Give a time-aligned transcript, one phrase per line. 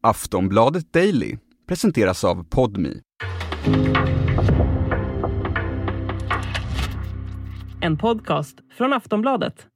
[0.00, 3.00] Aftonbladet Daily presenteras av Podmi.
[7.80, 9.66] En podcast från Aftonbladet.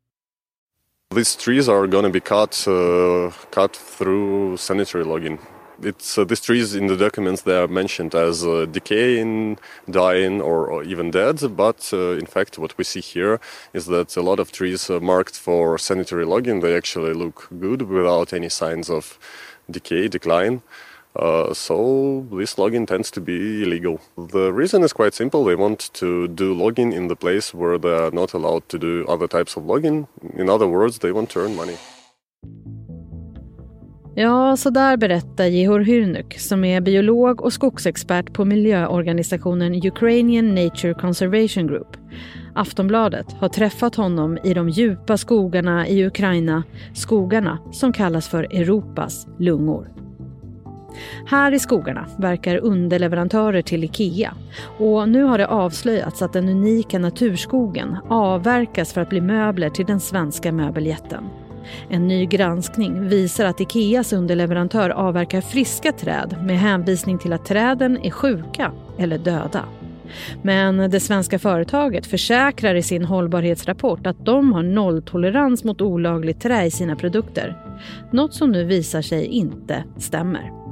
[1.14, 5.38] These trees are going to be cut, uh, cut through sanitary logging.
[5.82, 9.58] It's uh, these trees in the documents they are mentioned as uh, decaying,
[9.90, 11.40] dying, or, or, even dead.
[11.56, 13.40] But uh, in fact, what we see here
[13.72, 18.32] is that a lot of trees marked for sanitary logging they actually look good without
[18.32, 19.18] any signs of
[19.70, 20.62] decay, decline.
[21.14, 24.00] Uh, so this login tends to be illegal.
[24.16, 25.44] The reason is quite simple.
[25.44, 29.04] They want to do login in the place where they are not allowed to do
[29.08, 30.06] other types of login.
[30.38, 31.76] In other words, they want to earn money.
[34.14, 40.94] Ja, så där berättar Jehor Hyrnuk som är biolog och skogsexpert på miljöorganisationen Ukrainian Nature
[40.94, 41.96] Conservation Group.
[42.54, 46.62] Aftonbladet har träffat honom i de djupa skogarna i Ukraina,
[46.94, 49.88] skogarna som kallas för Europas lungor.
[51.26, 54.34] Här i skogarna verkar underleverantörer till Ikea
[54.78, 59.86] och nu har det avslöjats att den unika naturskogen avverkas för att bli möbler till
[59.86, 61.24] den svenska möbeljätten.
[61.88, 67.98] En ny granskning visar att Ikeas underleverantör avverkar friska träd med hänvisning till att träden
[67.98, 69.64] är sjuka eller döda.
[70.42, 76.64] Men det svenska företaget försäkrar i sin hållbarhetsrapport att de har nolltolerans mot olagligt trä
[76.64, 77.56] i sina produkter.
[78.10, 80.62] Något som nu visar sig inte stämmer.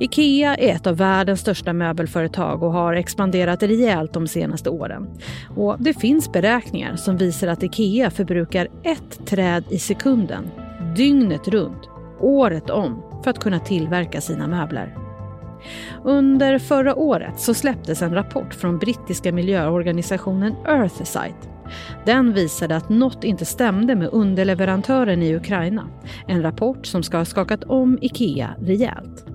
[0.00, 5.06] Ikea är ett av världens största möbelföretag och har expanderat rejält de senaste åren.
[5.56, 10.50] Och det finns beräkningar som visar att Ikea förbrukar ett träd i sekunden,
[10.96, 11.88] dygnet runt,
[12.20, 15.09] året om för att kunna tillverka sina möbler.
[16.04, 21.48] Under förra året så släpptes en rapport från brittiska miljöorganisationen Earthsight.
[22.04, 25.88] Den visade att något inte stämde med underleverantören i Ukraina.
[26.26, 29.26] En rapport som ska ha skakat om Ikea rejält.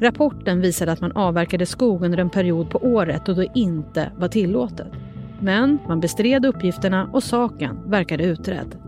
[0.00, 4.28] Rapporten visade att man avverkade skog under en period på året då det inte var
[4.28, 4.92] tillåtet.
[5.40, 8.81] Men man bestred uppgifterna och saken verkade utredd.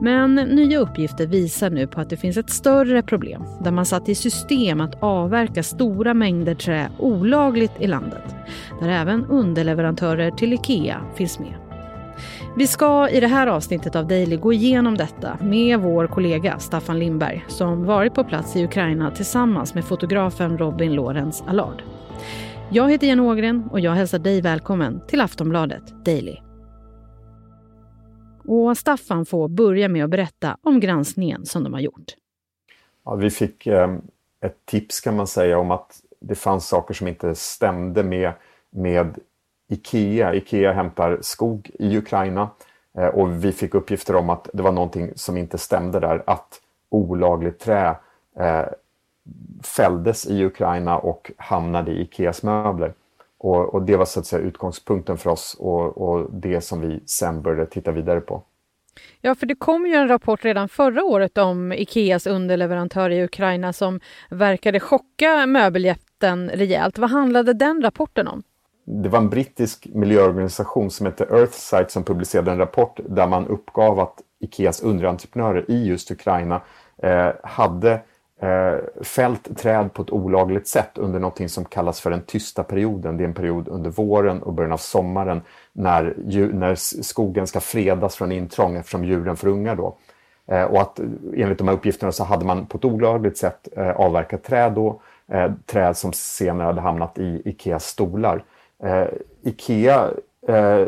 [0.00, 4.08] Men nya uppgifter visar nu på att det finns ett större problem där man satt
[4.08, 8.34] i system att avverka stora mängder trä olagligt i landet.
[8.80, 11.54] Där även underleverantörer till Ikea finns med.
[12.56, 16.98] Vi ska i det här avsnittet av Daily gå igenom detta med vår kollega Staffan
[16.98, 21.82] Lindberg som varit på plats i Ukraina tillsammans med fotografen Robin Lorenz Allard.
[22.70, 26.36] Jag heter Jenny Ågren och jag hälsar dig välkommen till Aftonbladet Daily.
[28.46, 32.14] Och Staffan får börja med att berätta om granskningen som de har gjort.
[33.04, 33.96] Ja, vi fick eh,
[34.40, 38.32] ett tips kan man säga om att det fanns saker som inte stämde med,
[38.70, 39.18] med
[39.68, 40.34] Ikea.
[40.34, 42.50] Ikea hämtar skog i Ukraina
[42.98, 46.22] eh, och vi fick uppgifter om att det var någonting som inte stämde där.
[46.26, 47.96] Att olagligt trä
[48.36, 48.64] eh,
[49.62, 52.94] fälldes i Ukraina och hamnade i Ikeas möbler.
[53.42, 57.02] Och, och, det var så att säga utgångspunkten för oss och, och, det som vi
[57.06, 58.42] sen började titta vidare på.
[59.20, 63.72] Ja, för det kom ju en rapport redan förra året om Ikeas underleverantör i Ukraina
[63.72, 64.00] som
[64.30, 66.98] verkade chocka möbeljätten rejält.
[66.98, 68.42] Vad handlade den rapporten om?
[68.84, 74.00] Det var en brittisk miljöorganisation som heter Earthsight som publicerade en rapport där man uppgav
[74.00, 76.60] att Ikeas underentreprenörer i just Ukraina
[77.02, 78.00] eh, hade
[78.42, 83.16] Eh, fällt träd på ett olagligt sätt under något som kallas för den tysta perioden.
[83.16, 85.42] Det är en period under våren och början av sommaren
[85.72, 86.14] när,
[86.52, 89.96] när skogen ska fredas från intrång eftersom djuren får ungar då.
[90.46, 91.00] Eh, och att
[91.36, 95.00] enligt de här uppgifterna så hade man på ett olagligt sätt eh, avverkat träd då,
[95.66, 98.44] träd som senare hade hamnat i Ikeas stolar.
[99.42, 100.10] Ikea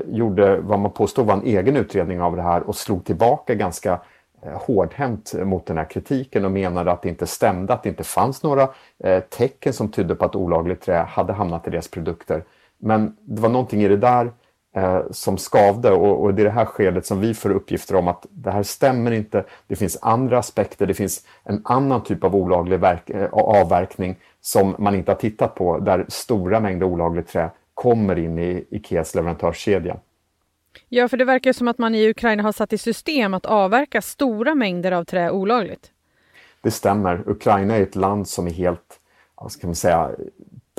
[0.07, 4.01] gjorde vad man påstod var en egen utredning av det här och slog tillbaka ganska
[4.45, 8.05] Eh, hårdhänt mot den här kritiken och menade att det inte stämde, att det inte
[8.05, 8.69] fanns några
[9.05, 12.45] eh, tecken som tydde på att olagligt trä hade hamnat i deras produkter.
[12.79, 14.33] Men det var någonting i det där
[14.77, 18.27] eh, som skavde och, det är det här skedet som vi får uppgifter om att
[18.31, 19.45] det här stämmer inte.
[19.67, 22.81] Det finns andra aspekter, det finns en annan typ av olaglig
[23.33, 28.67] avverkning som man inte har tittat på där stora mängder olagligt trä kommer in i
[28.71, 29.97] Ikeas leverantörskedja.
[30.89, 34.03] Ja, för det verkar som att man i Ukraina har satt i system att avverka
[34.03, 35.91] stora mängder av trä olagligt.
[36.61, 37.23] Det stämmer.
[37.27, 39.01] Ukraina är ett land som är helt,
[39.35, 40.11] vad ska man säga,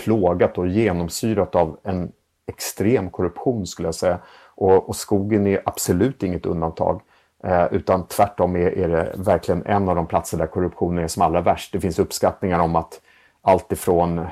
[0.03, 2.11] plågat och genomsyrat av en
[2.47, 4.19] extrem korruption skulle jag säga.
[4.55, 7.01] Och, och skogen är absolut inget undantag.
[7.43, 11.21] Eh, utan tvärtom är, är, det verkligen en av de platser där korruptionen är som
[11.21, 11.71] allra värst.
[11.71, 13.01] Det finns uppskattningar om att
[13.41, 14.25] allt ifrån eh,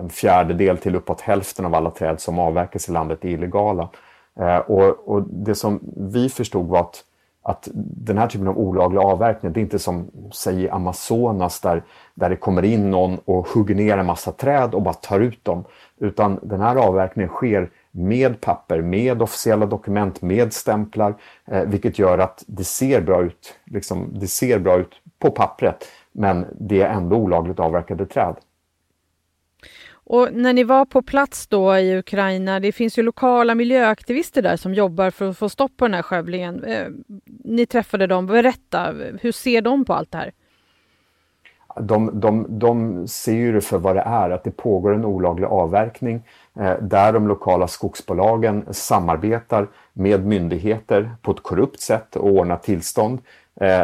[0.00, 3.88] en fjärdedel till uppåt hälften av alla träd som avverkas i landet är illegala.
[4.38, 7.04] Eh, och, och det som vi förstod var att,
[7.42, 11.82] att den här typen av olaglig avverkning, det är inte som säg i Amazonas där,
[12.14, 15.44] där det kommer in någon och hugger ner en massa träd och bara tar ut
[15.44, 15.64] dem.
[15.98, 21.14] Utan den här avverkningen sker med papper, med officiella dokument, med stämplar,
[21.46, 23.54] eh, vilket gör att det ser bra ut.
[23.64, 28.34] Liksom, det ser bra ut på pappret, men det är ändå olagligt avverkade träd.
[30.10, 34.56] Och när ni var på plats då i Ukraina, det finns ju lokala miljöaktivister där
[34.56, 36.64] som jobbar för att få stopp på den här skövlingen.
[36.64, 36.86] Eh,
[37.44, 40.32] ni träffade dem, berätta, hur ser de på allt det här?
[41.80, 45.46] De, de, de ser ju det för vad det är, att det pågår en olaglig
[45.46, 46.22] avverkning
[46.60, 53.20] eh, där de lokala skogsbolagen samarbetar med myndigheter på ett korrupt sätt och ordnar tillstånd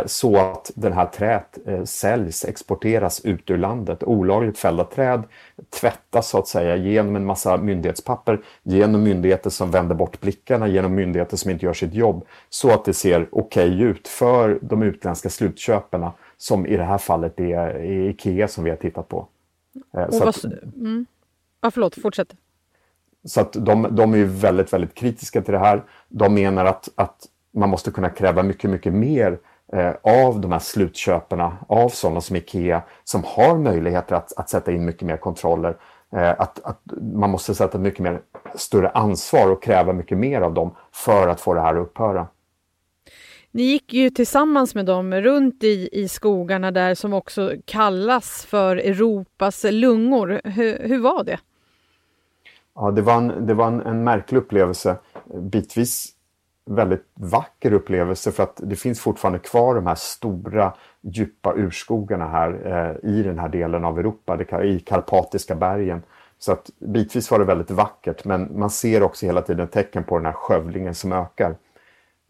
[0.07, 4.03] så att den här träet eh, säljs, exporteras ut ur landet.
[4.03, 5.23] Olagligt fällda träd
[5.71, 10.95] tvättas så att säga genom en massa myndighetspapper, genom myndigheter som vänder bort blickarna, genom
[10.95, 14.83] myndigheter som inte gör sitt jobb, så att det ser okej okay ut för de
[14.83, 19.29] utländska slutköparna, som i det här fallet är Ikea som vi har tittat på.
[19.97, 21.07] Eh, så att, mm.
[21.61, 22.35] Ja, förlåt, fortsätt.
[23.25, 25.83] Så att de, de är väldigt, väldigt kritiska till det här.
[26.09, 29.39] De menar att, att man måste kunna kräva mycket, mycket mer Eh,
[30.03, 34.85] av de här slutköparna, av sådana som IKEA, som har möjligheter att, att sätta in
[34.85, 35.77] mycket mer kontroller.
[36.13, 36.81] Eh, att, att
[37.15, 38.21] man måste sätta mycket mer
[38.55, 42.27] större ansvar och kräva mycket mer av dem för att få det här att upphöra.
[43.51, 48.77] Ni gick ju tillsammans med dem runt i, i skogarna där som också kallas för
[48.77, 50.41] Europas lungor.
[50.45, 51.39] Hur, hur var det?
[52.75, 54.97] Ja, det var, en, det var en, en märklig upplevelse.
[55.41, 56.14] Bitvis
[56.67, 62.51] väldigt vacker upplevelse för att det finns fortfarande kvar de här stora djupa urskogarna här
[62.67, 66.03] eh, i den här delen av Europa, det, i Karpatiska bergen.
[66.39, 70.17] Så att bitvis var det väldigt vackert men man ser också hela tiden tecken på
[70.17, 71.57] den här skövlingen som ökar.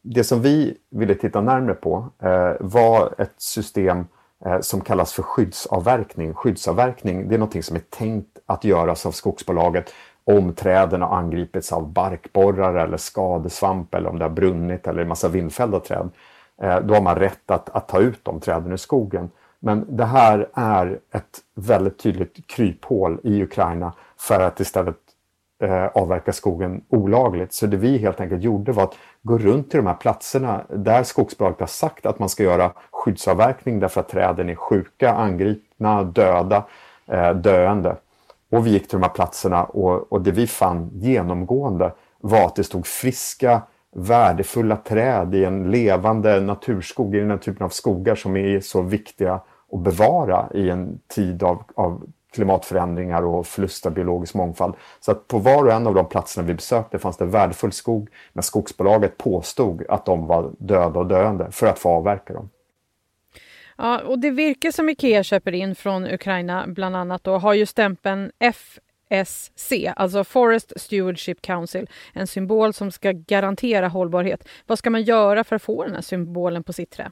[0.02, 4.06] Det som vi ville titta närmare på eh, var ett system
[4.44, 6.34] eh, som kallas för skyddsavverkning.
[6.34, 9.92] Skyddsavverkning det är något som är tänkt att göras av skogsbolaget
[10.24, 15.08] om träden har angripits av barkborrar eller skadesvamp eller om det har brunnit eller en
[15.08, 16.10] massa vindfällda träd.
[16.62, 19.30] Eh, då har man rätt att, att ta ut de träden ur skogen.
[19.60, 24.96] Men det här är ett väldigt tydligt kryphål i Ukraina för att istället
[25.62, 27.52] eh, avverka skogen olagligt.
[27.52, 31.02] Så det vi helt enkelt gjorde var att gå runt till de här platserna där
[31.02, 36.64] skogsbolaget har sagt att man ska göra skyddsavverkning därför att träden är sjuka, angripna, döda,
[37.06, 37.96] eh, döende.
[38.54, 42.56] Och vi gick till de här platserna och, och det vi fann genomgående var att
[42.56, 43.62] det stod friska,
[43.96, 48.82] värdefulla träd i en levande naturskog, i den här typen av skogar som är så
[48.82, 49.40] viktiga
[49.72, 54.74] att bevara i en tid av, av klimatförändringar och förlust av biologisk mångfald.
[55.00, 58.08] Så att på var och en av de platserna vi besökte fanns det värdefull skog,
[58.32, 62.48] men skogsbolaget påstod att de var döda och döende för att få avverka dem.
[63.78, 67.66] Ja, och det virke som Ikea köper in från Ukraina bland annat då, har ju
[67.66, 74.48] stämpeln FSC, alltså Forest Stewardship Council, en symbol som ska garantera hållbarhet.
[74.66, 77.10] Vad ska man göra för att få den här symbolen på sitt trä?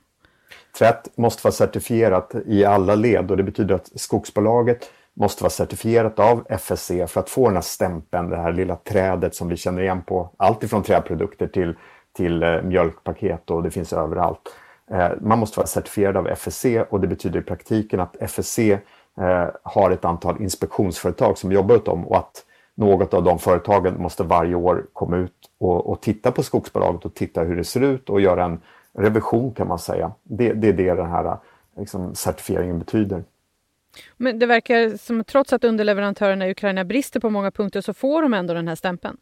[0.79, 6.19] Träet måste vara certifierat i alla led och det betyder att skogsbolaget måste vara certifierat
[6.19, 9.83] av FSC för att få den här stämpeln, det här lilla trädet som vi känner
[9.83, 11.75] igen på allt ifrån träprodukter till,
[12.17, 14.57] till eh, mjölkpaket och det finns överallt.
[14.93, 19.49] Eh, man måste vara certifierad av FSC och det betyder i praktiken att FSC eh,
[19.63, 24.23] har ett antal inspektionsföretag som jobbar åt dem och att något av de företagen måste
[24.23, 28.11] varje år komma ut och, och, titta på skogsbolaget och titta hur det ser ut
[28.11, 28.61] och göra en
[28.99, 30.13] revision kan man säga.
[30.23, 31.37] Det, det är det den här
[31.79, 33.25] liksom, certifieringen betyder.
[34.17, 38.23] Men det verkar som trots att underleverantörerna i Ukraina brister på många punkter så får
[38.23, 39.17] de ändå den här stämpeln.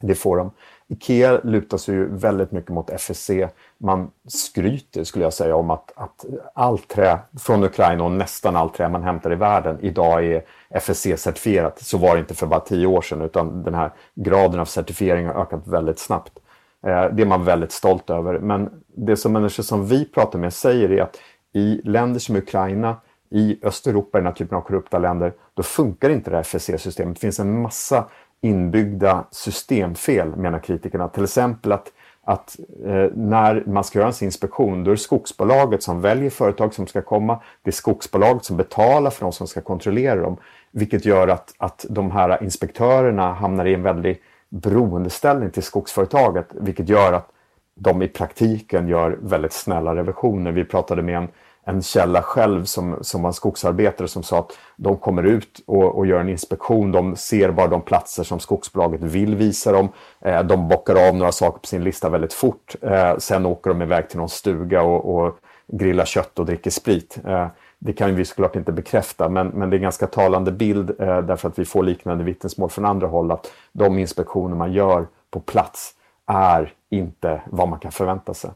[0.00, 0.50] Det får de.
[0.88, 3.30] Ikea lutar sig ju väldigt mycket mot FSC.
[3.78, 8.74] Man skryter, skulle jag säga, om att, att allt trä från Ukraina och nästan allt
[8.74, 11.72] trä man hämtar i världen idag är FSC-certifierat.
[11.82, 15.26] Så var det inte för bara tio år sedan, utan den här graden av certifiering
[15.26, 16.32] har ökat väldigt snabbt.
[16.86, 18.38] Eh, det är man väldigt stolt över.
[18.38, 21.16] Men det som människor som vi pratar med säger är att
[21.52, 22.96] i länder som Ukraina,
[23.30, 27.14] i Östeuropa, i den här typen av korrupta länder, då funkar inte det här FSC-systemet.
[27.14, 28.08] Det finns en massa
[28.40, 31.08] inbyggda systemfel, menar kritikerna.
[31.08, 31.92] Till exempel att,
[32.24, 32.56] att
[32.86, 36.86] eh, när man ska göra en inspektion, då är det skogsbolaget som väljer företag som
[36.86, 37.40] ska komma.
[37.62, 40.36] Det är skogsbolaget som betalar för de som ska kontrollera dem.
[40.70, 46.88] Vilket gör att, att de här inspektörerna hamnar i en väldig beroendeställning till skogsföretaget, vilket
[46.88, 47.28] gör att
[47.74, 50.52] de i praktiken gör väldigt snälla revisioner.
[50.52, 51.28] Vi pratade med en,
[51.70, 55.98] en källa själv som, som var en skogsarbetare som sa att de kommer ut och,
[55.98, 56.92] och gör en inspektion.
[56.92, 59.88] De ser bara de platser som skogsbolaget vill visa dem.
[60.20, 62.74] Eh, de bockar av några saker på sin lista väldigt fort.
[62.82, 65.38] Eh, sen åker de iväg till någon stuga och, och
[65.72, 67.18] grillar kött och dricker sprit.
[67.26, 67.46] Eh,
[67.78, 71.18] det kan vi såklart inte bekräfta, men, men det är en ganska talande bild eh,
[71.20, 75.40] därför att vi får liknande vittnesmål från andra håll att de inspektioner man gör på
[75.40, 75.94] plats
[76.26, 78.50] är inte vad man kan förvänta sig.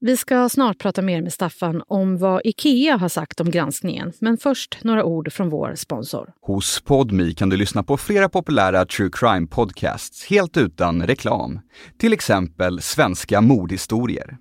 [0.00, 4.12] Vi ska snart prata mer med Staffan om vad Ikea har sagt om granskningen.
[4.20, 6.32] Men först några ord från vår sponsor.
[6.40, 11.60] Hos Podmi kan du lyssna på flera populära true crime podcasts helt utan reklam.
[11.98, 14.36] Till exempel Svenska mordhistorier.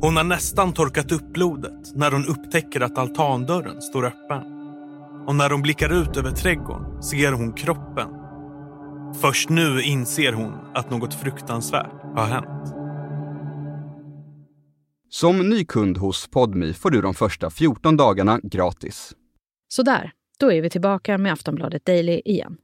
[0.00, 4.42] Hon har nästan torkat upp blodet när hon upptäcker att altandörren står öppen.
[5.26, 8.08] Och när hon blickar ut över trädgården ser hon kroppen.
[9.20, 12.75] Först nu inser hon att något fruktansvärt har hänt.
[15.08, 19.12] Som ny kund hos Podmi får du de första 14 dagarna gratis.
[19.68, 22.56] Så där, då är vi tillbaka med Aftonbladet Daily igen.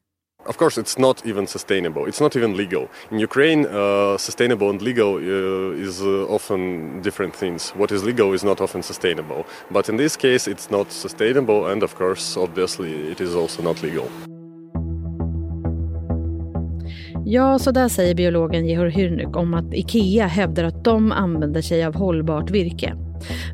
[0.47, 2.03] Of course, it's not even sustainable.
[2.03, 2.89] It's not even legal.
[3.11, 7.73] In Ukraine, uh, sustainable and legal uh, is uh, often different things.
[7.77, 9.45] What is legal is not often sustainable.
[9.71, 13.83] But in this case, it's not sustainable, and of course, obviously, it is also not
[13.83, 14.09] legal.
[17.25, 21.85] Ja, så där säger biologen Jehor Hyrnuk om att Ikea hävdar att de använder sig
[21.85, 22.95] av hållbart virke.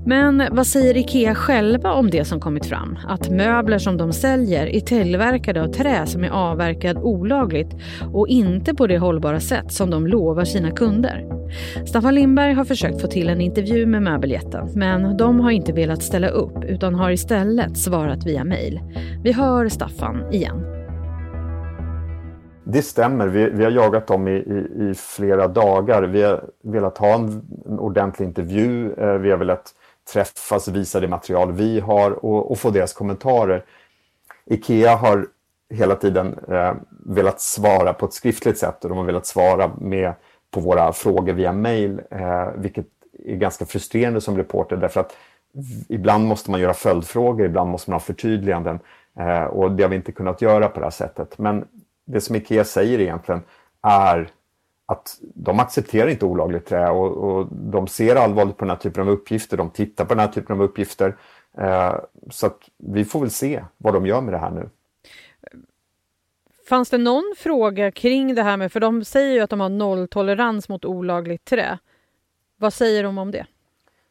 [0.06, 2.98] Men vad säger Ikea själva om det som kommit fram?
[3.08, 7.76] Att möbler som de säljer är tillverkade av trä som är avverkad olagligt
[8.12, 11.24] och inte på det hållbara sätt som de lovar sina kunder.
[11.86, 16.02] Staffan Lindberg har försökt få till en intervju med möbeljätten men de har inte velat
[16.02, 18.80] ställa upp utan har istället svarat via mejl.
[19.22, 20.67] Vi hör Staffan igen.
[22.70, 23.26] Det stämmer.
[23.26, 26.02] Vi, vi har jagat dem i, i, i, flera dagar.
[26.02, 28.92] Vi har velat ha en, en ordentlig intervju.
[28.92, 29.74] Eh, vi har velat
[30.12, 33.64] träffas, visa det material vi har och, och få deras kommentarer.
[34.46, 35.26] Ikea har
[35.74, 40.12] hela tiden eh, velat svara på ett skriftligt sätt och de har velat svara med
[40.50, 42.86] på våra frågor via mail, eh, vilket
[43.24, 45.16] är ganska frustrerande som reporter därför att
[45.88, 48.78] ibland måste man göra följdfrågor, ibland måste man ha förtydliganden
[49.18, 51.38] eh, och det har vi inte kunnat göra på det här sättet.
[51.38, 51.64] Men
[52.08, 53.42] det som Ikea säger egentligen
[53.82, 54.30] är
[54.86, 59.02] att de accepterar inte olagligt trä och, och, de ser allvarligt på den här typen
[59.02, 61.16] av uppgifter, de tittar på den här typen av uppgifter.
[61.58, 61.94] Eh,
[62.30, 64.68] så vi får väl se vad de gör med det här nu.
[66.68, 69.68] Fanns det någon fråga kring det här med, för de säger ju att de har
[69.68, 71.78] nolltolerans mot olagligt trä.
[72.56, 73.46] Vad säger de om det?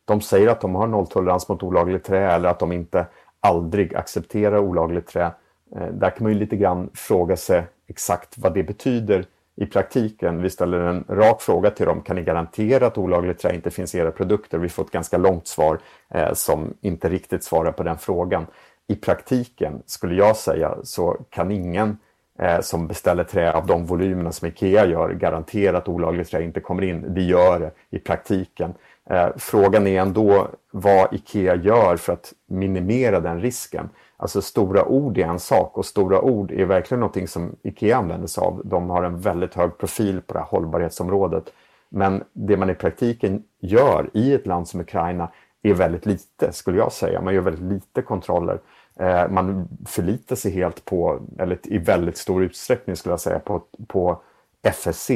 [0.05, 3.05] De säger att de har nolltolerans mot olagligt trä eller att de inte
[3.39, 5.31] aldrig accepterar olagligt trä.
[5.75, 9.25] Eh, där kan man ju lite grann fråga sig exakt vad det betyder
[9.55, 10.41] i praktiken.
[10.41, 12.01] Vi ställer en rak fråga till dem.
[12.01, 14.57] Kan ni garantera att olagligt trä inte finns i era produkter?
[14.57, 15.79] Vi får ett ganska långt svar
[16.09, 18.47] eh, som inte riktigt svarar på den frågan.
[18.87, 21.97] I praktiken skulle jag säga så kan ingen
[22.39, 26.59] eh, som beställer trä av de volymerna som Ikea gör garantera att olagligt trä inte
[26.59, 27.13] kommer in.
[27.13, 28.73] Det gör det i praktiken.
[29.09, 33.89] Eh, frågan är ändå vad Ikea gör för att minimera den risken.
[34.17, 38.27] Alltså stora ord är en sak och stora ord är verkligen någonting som IKEA använder
[38.27, 38.61] sig av.
[38.65, 41.53] De har en väldigt hög profil på det här hållbarhetsområdet.
[41.89, 45.31] Men det man i praktiken gör i ett land som Ukraina
[45.61, 47.21] är väldigt lite, skulle jag säga.
[47.21, 48.59] Man gör väldigt lite kontroller.
[48.95, 53.63] Eh, man förlitar sig helt på, eller i väldigt stor utsträckning skulle jag säga, på,
[53.87, 54.21] på
[54.63, 55.11] FSC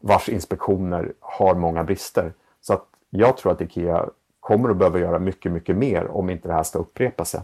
[0.00, 2.32] vars inspektioner har många brister.
[2.60, 4.08] Så att jag tror att IKEA
[4.40, 7.40] kommer att behöva göra mycket, mycket mer om inte det här ska upprepa sig.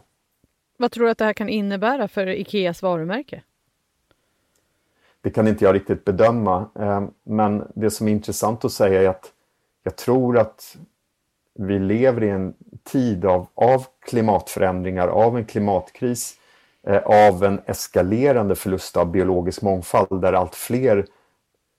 [0.82, 3.42] Vad tror du att det här kan innebära för Ikeas varumärke?
[5.20, 9.08] Det kan inte jag riktigt bedöma, eh, men det som är intressant att säga är
[9.08, 9.32] att
[9.82, 10.76] jag tror att
[11.54, 16.34] vi lever i en tid av, av klimatförändringar, av en klimatkris,
[16.86, 21.06] eh, av en eskalerande förlust av biologisk mångfald där allt fler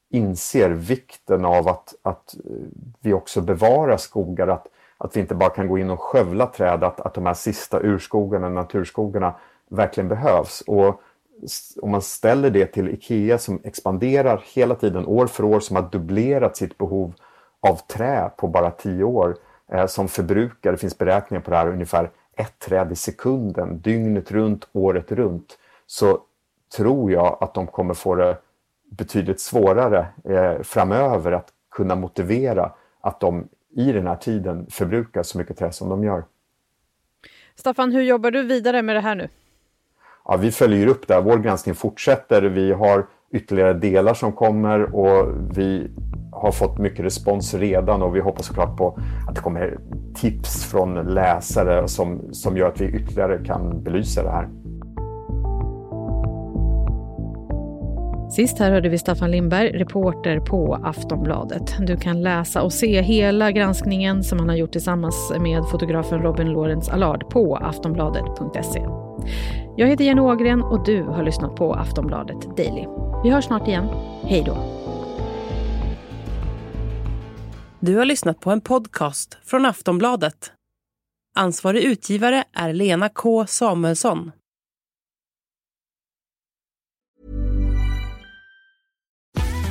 [0.09, 2.51] inser vikten av att, att eh,
[2.99, 4.67] vi också bevarar skogar, att
[5.03, 7.79] att vi inte bara kan gå in och skövla träd, att, att de här sista
[7.79, 9.35] urskogarna, naturskogarna
[9.69, 10.61] verkligen behövs.
[10.67, 11.01] Och
[11.81, 15.89] om man ställer det till IKEA som expanderar hela tiden år för år, som har
[15.91, 17.13] dubblerat sitt behov
[17.59, 19.35] av trä på bara tio år,
[19.71, 24.31] eh, som förbrukar, det finns beräkningar på det här, ungefär ett träd i sekunden, dygnet
[24.31, 25.57] runt, året runt,
[25.87, 26.19] så
[26.77, 28.37] tror jag att de kommer få det
[28.91, 35.37] betydligt svårare eh, framöver att kunna motivera att de i den här tiden förbrukar så
[35.37, 36.25] mycket trä som de gör.
[37.55, 39.29] Staffan, hur jobbar du vidare med det här nu?
[40.25, 41.21] Ja, vi följer upp det.
[41.21, 42.41] Vår granskning fortsätter.
[42.41, 45.91] Vi har ytterligare delar som kommer och vi
[46.31, 49.77] har fått mycket respons redan och vi hoppas såklart på att det kommer
[50.15, 54.49] tips från läsare som, som gör att vi ytterligare kan belysa det här.
[58.35, 61.75] Sist här hörde vi Staffan Lindberg, reporter på Aftonbladet.
[61.79, 66.47] Du kan läsa och se hela granskningen som han har gjort tillsammans med fotografen Robin
[66.47, 68.79] Lawrence Allard på aftonbladet.se.
[69.77, 72.85] Jag heter Jenny Ågren och du har lyssnat på Aftonbladet Daily.
[73.23, 73.87] Vi hörs snart igen.
[74.23, 74.57] Hej då!
[77.79, 80.51] Du har lyssnat på en podcast från Aftonbladet.
[81.35, 84.31] Ansvarig utgivare är Lena K Samuelsson.